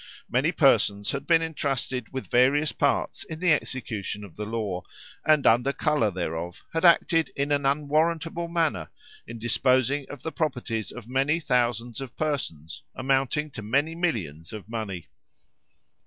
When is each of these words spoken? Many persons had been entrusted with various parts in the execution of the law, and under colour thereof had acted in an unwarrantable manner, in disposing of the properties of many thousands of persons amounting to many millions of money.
Many 0.27 0.51
persons 0.51 1.11
had 1.11 1.27
been 1.27 1.43
entrusted 1.43 2.11
with 2.11 2.25
various 2.27 2.71
parts 2.71 3.23
in 3.23 3.39
the 3.39 3.53
execution 3.53 4.23
of 4.23 4.35
the 4.35 4.47
law, 4.47 4.81
and 5.23 5.45
under 5.45 5.71
colour 5.73 6.09
thereof 6.09 6.63
had 6.73 6.83
acted 6.83 7.29
in 7.35 7.51
an 7.51 7.67
unwarrantable 7.67 8.47
manner, 8.47 8.89
in 9.27 9.37
disposing 9.37 10.07
of 10.09 10.23
the 10.23 10.31
properties 10.31 10.89
of 10.91 11.07
many 11.07 11.39
thousands 11.39 12.01
of 12.01 12.17
persons 12.17 12.81
amounting 12.95 13.51
to 13.51 13.61
many 13.61 13.93
millions 13.93 14.51
of 14.51 14.67
money. 14.67 15.07